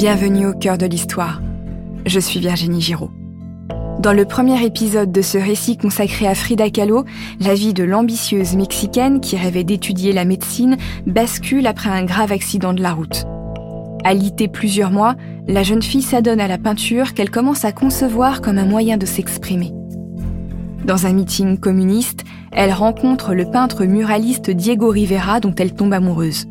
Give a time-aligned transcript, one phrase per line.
[0.00, 1.42] Bienvenue au cœur de l'histoire.
[2.06, 3.10] Je suis Virginie Giraud.
[3.98, 7.04] Dans le premier épisode de ce récit consacré à Frida Kahlo,
[7.38, 12.72] la vie de l'ambitieuse mexicaine qui rêvait d'étudier la médecine bascule après un grave accident
[12.72, 13.26] de la route.
[14.02, 18.56] Alitée plusieurs mois, la jeune fille s'adonne à la peinture qu'elle commence à concevoir comme
[18.56, 19.70] un moyen de s'exprimer.
[20.82, 26.46] Dans un meeting communiste, elle rencontre le peintre muraliste Diego Rivera dont elle tombe amoureuse.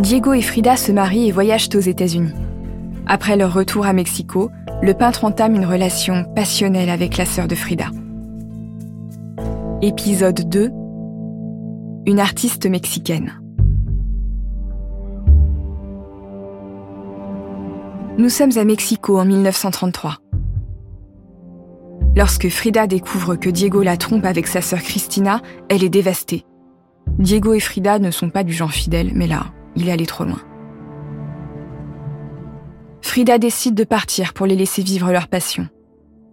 [0.00, 2.32] Diego et Frida se marient et voyagent aux États-Unis.
[3.06, 4.50] Après leur retour à Mexico,
[4.82, 7.86] le peintre entame une relation passionnelle avec la sœur de Frida.
[9.82, 10.70] Épisode 2
[12.06, 13.40] Une artiste mexicaine.
[18.16, 20.18] Nous sommes à Mexico en 1933.
[22.16, 26.44] Lorsque Frida découvre que Diego la trompe avec sa sœur Christina, elle est dévastée.
[27.18, 30.24] Diego et Frida ne sont pas du genre fidèle, mais là, il est allé trop
[30.24, 30.40] loin.
[33.14, 35.68] Frida décide de partir pour les laisser vivre leur passion.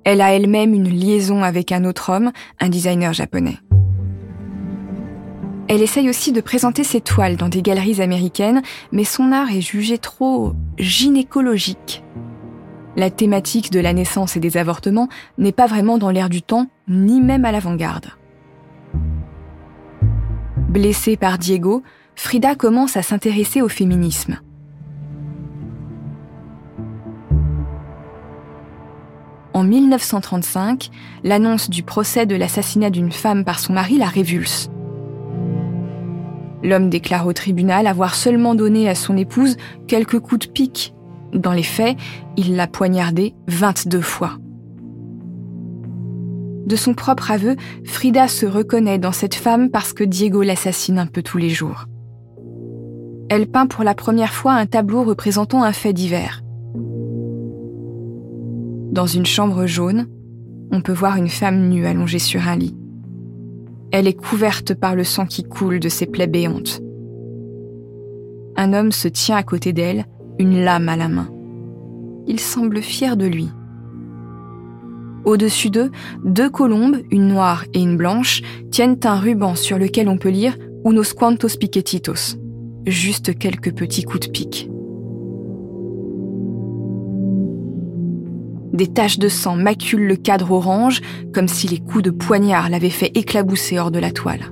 [0.04, 3.60] Elle a elle-même une liaison avec un autre homme, un designer japonais.
[5.68, 9.62] Elle essaye aussi de présenter ses toiles dans des galeries américaines, mais son art est
[9.62, 12.04] jugé trop gynécologique.
[12.96, 16.66] La thématique de la naissance et des avortements n'est pas vraiment dans l'air du temps,
[16.88, 18.08] ni même à l'avant-garde.
[20.68, 21.84] Blessée par Diego,
[22.16, 24.40] Frida commence à s'intéresser au féminisme.
[29.62, 30.90] En 1935,
[31.24, 34.72] l'annonce du procès de l'assassinat d'une femme par son mari la révulse.
[36.64, 40.96] L'homme déclare au tribunal avoir seulement donné à son épouse quelques coups de pique.
[41.32, 41.96] Dans les faits,
[42.38, 44.40] il l'a poignardée 22 fois.
[46.66, 51.06] De son propre aveu, Frida se reconnaît dans cette femme parce que Diego l'assassine un
[51.06, 51.86] peu tous les jours.
[53.30, 56.42] Elle peint pour la première fois un tableau représentant un fait divers.
[58.92, 60.08] Dans une chambre jaune,
[60.70, 62.76] on peut voir une femme nue allongée sur un lit.
[63.94, 66.82] Elle est couverte par le sang qui coule de ses plaies béantes.
[68.58, 70.06] Un homme se tient à côté d'elle,
[70.40, 71.30] une lame à la main.
[72.28, 73.50] Il semble fier de lui.
[75.24, 75.92] Au-dessus d'eux,
[76.26, 78.42] deux colombes, une noire et une blanche,
[78.72, 82.38] tiennent un ruban sur lequel on peut lire Unos cuantos piquetitos.
[82.88, 84.71] Juste quelques petits coups de pique.
[88.74, 91.02] Des taches de sang maculent le cadre orange,
[91.34, 94.52] comme si les coups de poignard l'avaient fait éclabousser hors de la toile.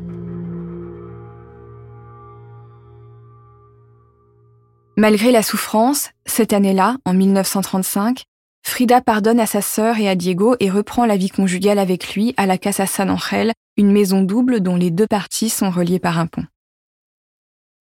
[4.98, 8.24] Malgré la souffrance, cette année-là, en 1935,
[8.64, 12.34] Frida pardonne à sa sœur et à Diego et reprend la vie conjugale avec lui
[12.36, 16.20] à la Casa San Angel, une maison double dont les deux parties sont reliées par
[16.20, 16.46] un pont.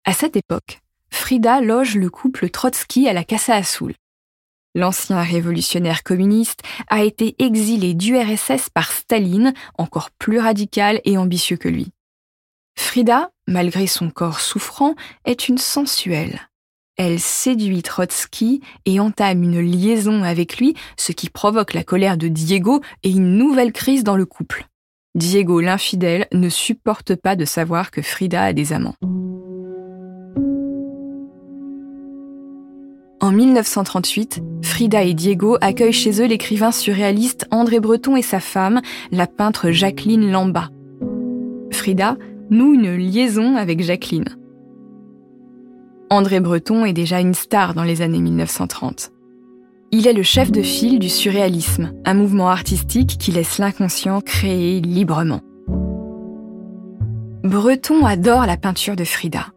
[0.04, 3.94] À cette époque, Frida loge le couple Trotsky à la Casa Azul.
[4.74, 11.56] L'ancien révolutionnaire communiste a été exilé du RSS par Staline, encore plus radical et ambitieux
[11.56, 11.92] que lui.
[12.78, 16.48] Frida, malgré son corps souffrant, est une sensuelle.
[16.96, 22.28] Elle séduit Trotsky et entame une liaison avec lui, ce qui provoque la colère de
[22.28, 24.66] Diego et une nouvelle crise dans le couple.
[25.14, 28.96] Diego l'infidèle ne supporte pas de savoir que Frida a des amants.
[33.28, 38.80] En 1938, Frida et Diego accueillent chez eux l'écrivain surréaliste André Breton et sa femme,
[39.12, 40.70] la peintre Jacqueline Lamba.
[41.70, 42.16] Frida
[42.48, 44.34] noue une liaison avec Jacqueline.
[46.08, 49.12] André Breton est déjà une star dans les années 1930.
[49.92, 54.80] Il est le chef de file du surréalisme, un mouvement artistique qui laisse l'inconscient créer
[54.80, 55.42] librement.
[57.44, 59.48] Breton adore la peinture de Frida.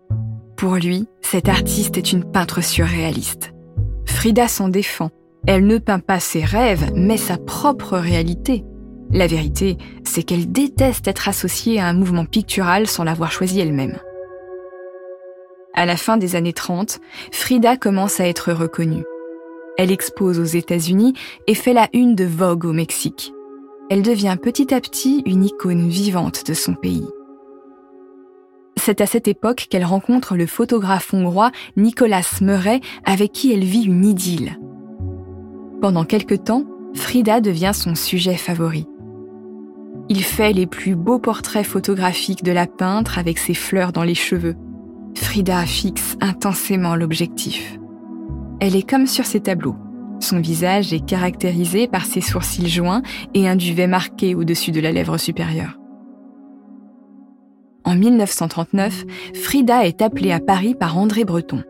[0.57, 3.53] Pour lui, cet artiste est une peintre surréaliste.
[4.21, 5.09] Frida s'en défend.
[5.47, 8.63] Elle ne peint pas ses rêves, mais sa propre réalité.
[9.09, 13.97] La vérité, c'est qu'elle déteste être associée à un mouvement pictural sans l'avoir choisi elle-même.
[15.73, 16.99] À la fin des années 30,
[17.31, 19.05] Frida commence à être reconnue.
[19.79, 21.15] Elle expose aux États-Unis
[21.47, 23.33] et fait la une de Vogue au Mexique.
[23.89, 27.07] Elle devient petit à petit une icône vivante de son pays.
[28.83, 33.83] C'est à cette époque qu'elle rencontre le photographe hongrois Nicolas Murray avec qui elle vit
[33.83, 34.57] une idylle.
[35.81, 38.87] Pendant quelque temps, Frida devient son sujet favori.
[40.09, 44.15] Il fait les plus beaux portraits photographiques de la peintre avec ses fleurs dans les
[44.15, 44.55] cheveux.
[45.15, 47.77] Frida fixe intensément l'objectif.
[48.59, 49.75] Elle est comme sur ses tableaux.
[50.19, 53.03] Son visage est caractérisé par ses sourcils joints
[53.35, 55.80] et un duvet marqué au-dessus de la lèvre supérieure.
[57.83, 61.63] En 1939, Frida est appelée à Paris par André Breton.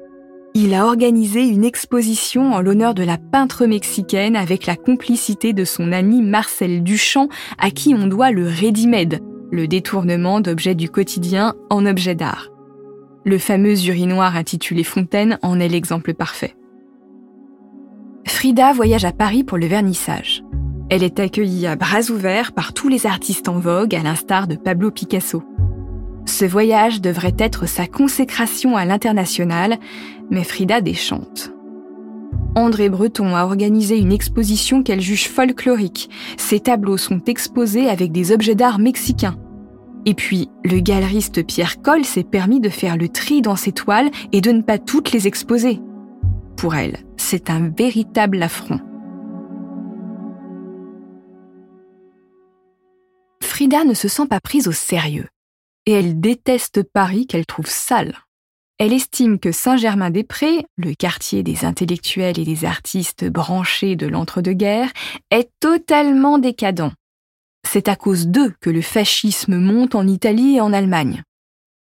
[0.54, 5.63] il a organisé une exposition en l'honneur de la peintre mexicaine avec la complicité de
[5.63, 9.22] son ami Marcel Duchamp, à qui on doit le ready-made,
[9.52, 12.50] le détournement d'objets du quotidien en objets d'art.
[13.24, 16.56] Le fameux urinoir intitulé Fontaine en est l'exemple parfait.
[18.25, 20.44] Frida voyage à Paris pour le vernissage.
[20.90, 24.56] Elle est accueillie à bras ouverts par tous les artistes en vogue, à l'instar de
[24.56, 25.44] Pablo Picasso.
[26.25, 29.77] Ce voyage devrait être sa consécration à l'international,
[30.29, 31.51] mais Frida déchante.
[32.56, 36.09] André Breton a organisé une exposition qu'elle juge folklorique.
[36.38, 39.38] Ses tableaux sont exposés avec des objets d'art mexicains.
[40.06, 44.09] Et puis, le galeriste Pierre Coll s'est permis de faire le tri dans ses toiles
[44.31, 45.79] et de ne pas toutes les exposer.
[46.57, 48.79] Pour elle, c'est un véritable affront.
[53.41, 55.27] Frida ne se sent pas prise au sérieux
[55.92, 58.18] et elle déteste Paris qu'elle trouve sale.
[58.78, 64.92] Elle estime que Saint-Germain-des-Prés, le quartier des intellectuels et des artistes branchés de l'entre-deux-guerres,
[65.30, 66.94] est totalement décadent.
[67.68, 71.24] C'est à cause d'eux que le fascisme monte en Italie et en Allemagne.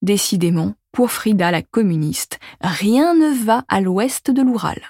[0.02, 4.80] Décidément, pour Frida la communiste, rien ne va à l'ouest de l'Oural.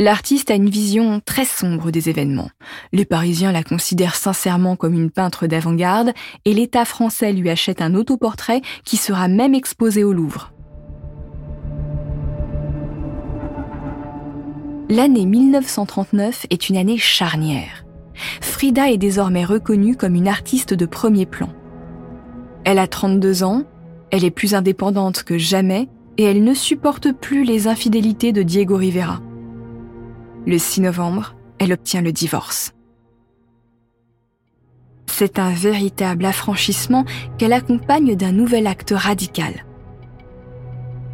[0.00, 2.48] L'artiste a une vision très sombre des événements.
[2.90, 6.14] Les Parisiens la considèrent sincèrement comme une peintre d'avant-garde
[6.46, 10.54] et l'État français lui achète un autoportrait qui sera même exposé au Louvre.
[14.88, 17.84] L'année 1939 est une année charnière.
[18.40, 21.50] Frida est désormais reconnue comme une artiste de premier plan.
[22.64, 23.64] Elle a 32 ans,
[24.10, 28.76] elle est plus indépendante que jamais et elle ne supporte plus les infidélités de Diego
[28.76, 29.20] Rivera.
[30.46, 32.72] Le 6 novembre, elle obtient le divorce.
[35.06, 37.04] C'est un véritable affranchissement
[37.36, 39.66] qu'elle accompagne d'un nouvel acte radical.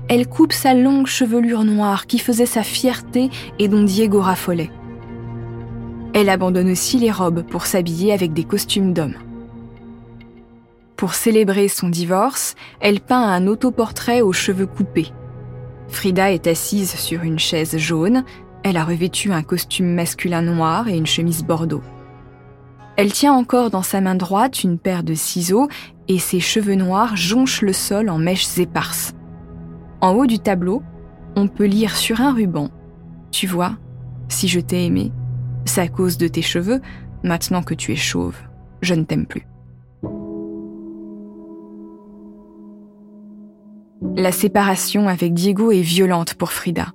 [0.09, 4.71] Elle coupe sa longue chevelure noire qui faisait sa fierté et dont Diego raffolait.
[6.15, 9.17] Elle abandonne aussi les robes pour s'habiller avec des costumes d'hommes.
[10.97, 15.13] Pour célébrer son divorce, elle peint un autoportrait aux cheveux coupés.
[15.89, 18.25] Frida est assise sur une chaise jaune,
[18.69, 21.85] elle a revêtu un costume masculin noir et une chemise bordeaux.
[22.97, 25.69] Elle tient encore dans sa main droite une paire de ciseaux
[26.09, 29.15] et ses cheveux noirs jonchent le sol en mèches éparses.
[30.01, 30.83] En haut du tableau,
[31.37, 32.71] on peut lire sur un ruban
[33.31, 33.77] Tu vois,
[34.29, 35.13] si je t'ai aimé,
[35.65, 36.81] c'est à cause de tes cheveux,
[37.23, 38.37] maintenant que tu es chauve,
[38.83, 39.47] je ne t'aime plus.
[44.17, 46.89] La séparation avec Diego est violente pour Frida.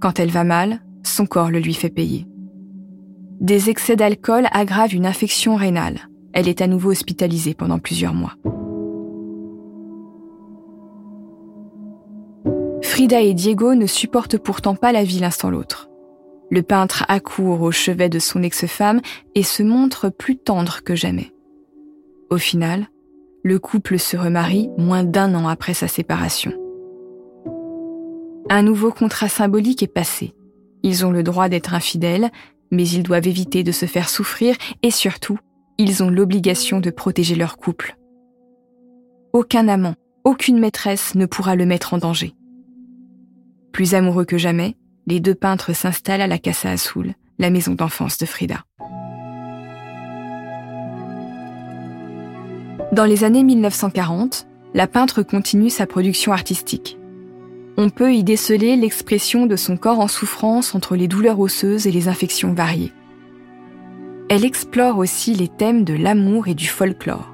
[0.00, 2.26] Quand elle va mal, son corps le lui fait payer.
[3.40, 6.08] Des excès d'alcool aggravent une infection rénale.
[6.32, 8.34] Elle est à nouveau hospitalisée pendant plusieurs mois.
[12.82, 15.88] Frida et Diego ne supportent pourtant pas la vie l'un sans l'autre.
[16.50, 19.00] Le peintre accourt au chevet de son ex-femme
[19.34, 21.32] et se montre plus tendre que jamais.
[22.30, 22.88] Au final,
[23.44, 26.52] le couple se remarie moins d'un an après sa séparation.
[28.50, 30.34] Un nouveau contrat symbolique est passé.
[30.82, 32.30] Ils ont le droit d'être infidèles,
[32.70, 35.38] mais ils doivent éviter de se faire souffrir et surtout,
[35.78, 37.96] ils ont l'obligation de protéger leur couple.
[39.32, 39.94] Aucun amant,
[40.24, 42.34] aucune maîtresse ne pourra le mettre en danger.
[43.72, 44.76] Plus amoureux que jamais,
[45.06, 48.64] les deux peintres s'installent à la Casa Azul, la maison d'enfance de Frida.
[52.92, 56.97] Dans les années 1940, la peintre continue sa production artistique
[57.80, 61.92] on peut y déceler l'expression de son corps en souffrance entre les douleurs osseuses et
[61.92, 62.92] les infections variées.
[64.28, 67.32] Elle explore aussi les thèmes de l'amour et du folklore.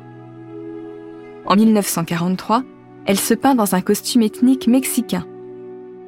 [1.46, 2.62] En 1943,
[3.06, 5.26] elle se peint dans un costume ethnique mexicain.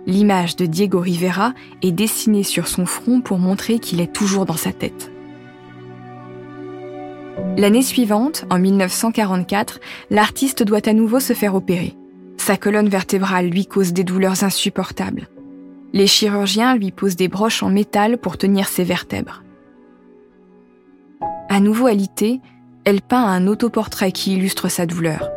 [0.06, 4.58] L'image de Diego Rivera est dessinée sur son front pour montrer qu'il est toujours dans
[4.58, 5.10] sa tête.
[7.56, 11.96] L'année suivante, en 1944, l'artiste doit à nouveau se faire opérer.
[12.46, 15.26] Sa colonne vertébrale lui cause des douleurs insupportables.
[15.92, 19.42] Les chirurgiens lui posent des broches en métal pour tenir ses vertèbres.
[21.48, 22.38] À nouveau alitée,
[22.84, 25.28] elle peint un autoportrait qui illustre sa douleur.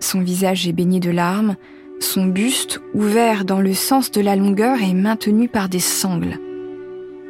[0.00, 1.56] Son visage est baigné de larmes,
[2.00, 6.38] son buste, ouvert dans le sens de la longueur, est maintenu par des sangles.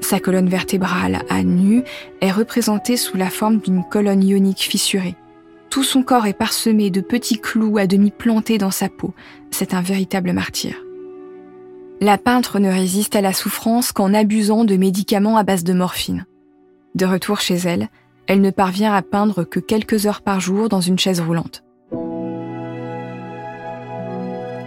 [0.00, 1.82] Sa colonne vertébrale, à nu,
[2.20, 5.16] est représentée sous la forme d'une colonne ionique fissurée.
[5.72, 9.14] Tout son corps est parsemé de petits clous à demi plantés dans sa peau.
[9.50, 10.74] C'est un véritable martyr.
[11.98, 16.26] La peintre ne résiste à la souffrance qu'en abusant de médicaments à base de morphine.
[16.94, 17.88] De retour chez elle,
[18.26, 21.64] elle ne parvient à peindre que quelques heures par jour dans une chaise roulante.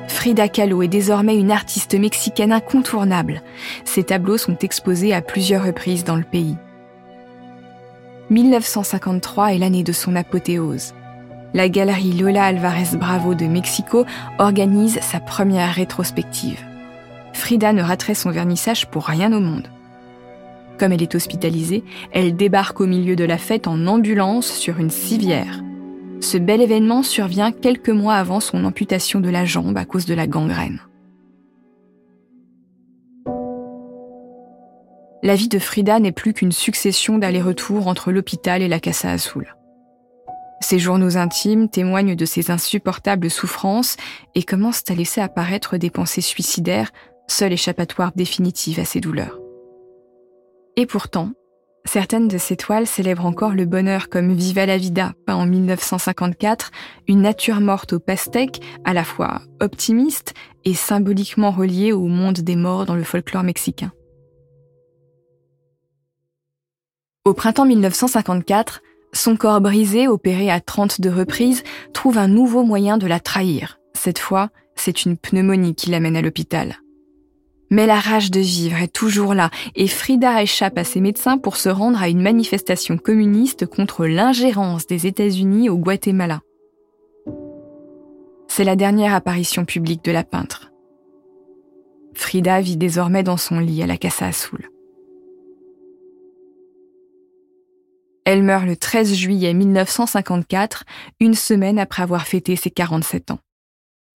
[0.07, 3.43] Frida Kahlo est désormais une artiste mexicaine incontournable.
[3.83, 6.57] Ses tableaux sont exposés à plusieurs reprises dans le pays.
[8.31, 10.93] 1953 est l'année de son apothéose.
[11.53, 14.03] La galerie Lola Alvarez Bravo de Mexico
[14.39, 16.59] organise sa première rétrospective.
[17.33, 19.69] Frida ne raterait son vernissage pour rien au monde.
[20.79, 24.89] Comme elle est hospitalisée, elle débarque au milieu de la fête en ambulance sur une
[24.89, 25.61] civière.
[26.19, 30.15] Ce bel événement survient quelques mois avant son amputation de la jambe à cause de
[30.15, 30.79] la gangrène.
[35.25, 39.55] La vie de Frida n'est plus qu'une succession d'allers-retours entre l'hôpital et la Casa Azul.
[40.61, 43.97] Ses journaux intimes témoignent de ses insupportables souffrances
[44.35, 46.91] et commencent à laisser apparaître des pensées suicidaires,
[47.27, 49.39] seule échappatoire définitive à ses douleurs.
[50.75, 51.31] Et pourtant,
[51.85, 56.69] certaines de ses toiles célèbrent encore le bonheur comme Viva la Vida, peint en 1954,
[57.07, 62.55] une nature morte au pastèque, à la fois optimiste et symboliquement reliée au monde des
[62.55, 63.91] morts dans le folklore mexicain.
[67.27, 73.07] Au printemps 1954, son corps brisé, opéré à 32 reprises, trouve un nouveau moyen de
[73.07, 73.79] la trahir.
[73.95, 76.77] Cette fois, c'est une pneumonie qui l'amène à l'hôpital.
[77.71, 81.57] Mais la rage de vivre est toujours là et Frida échappe à ses médecins pour
[81.57, 86.41] se rendre à une manifestation communiste contre l'ingérence des États-Unis au Guatemala.
[88.47, 90.71] C'est la dernière apparition publique de la peintre.
[92.13, 94.69] Frida vit désormais dans son lit à la Casa Azul.
[98.25, 100.83] Elle meurt le 13 juillet 1954,
[101.19, 103.39] une semaine après avoir fêté ses 47 ans.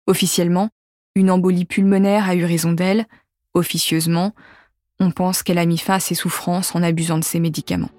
[0.08, 0.70] Officiellement,
[1.16, 3.06] une embolie pulmonaire a eu raison d'elle,
[3.56, 4.34] Officieusement,
[5.00, 7.90] on pense qu'elle a mis fin à ses souffrances en abusant de ses médicaments.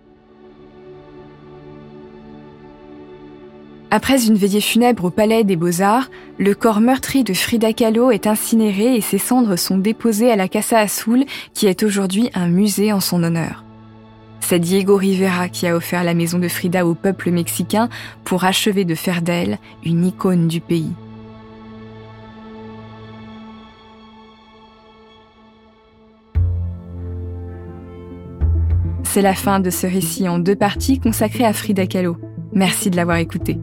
[3.91, 8.27] Après une veillée funèbre au Palais des Beaux-Arts, le corps meurtri de Frida Kahlo est
[8.27, 12.93] incinéré et ses cendres sont déposées à la Casa Azul, qui est aujourd'hui un musée
[12.93, 13.66] en son honneur.
[14.41, 17.89] C'est Diego Rivera qui a offert la maison de Frida au peuple mexicain
[18.25, 20.93] pour achever de faire d'elle une icône du pays.
[29.03, 32.19] C'est la fin de ce récit en deux parties consacré à Frida Kahlo.
[32.53, 33.59] Merci de l'avoir écouté.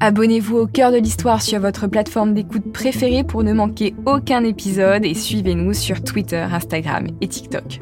[0.00, 5.06] Abonnez-vous au cœur de l'histoire sur votre plateforme d'écoute préférée pour ne manquer aucun épisode
[5.06, 7.80] et suivez-nous sur Twitter, Instagram et TikTok.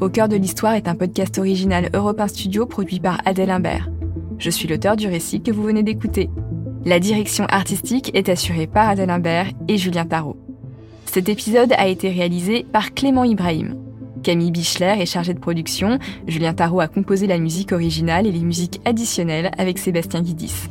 [0.00, 3.90] Au cœur de l'histoire est un podcast original Europe Studio produit par Adèle Imbert.
[4.38, 6.30] Je suis l'auteur du récit que vous venez d'écouter.
[6.86, 10.38] La direction artistique est assurée par Adèle Imbert et Julien Tarot.
[11.04, 13.76] Cet épisode a été réalisé par Clément Ibrahim.
[14.22, 18.40] Camille Bichler est chargée de production, Julien Tarot a composé la musique originale et les
[18.40, 20.68] musiques additionnelles avec Sébastien Guidis.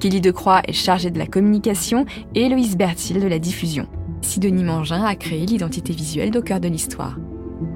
[0.00, 3.86] Kelly Decroix est chargée de la communication et Héloïse Bertil de la diffusion.
[4.20, 7.18] Sidonie Mangin a créé l'identité visuelle d'au cœur de l'histoire.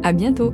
[0.02, 0.52] À bientôt!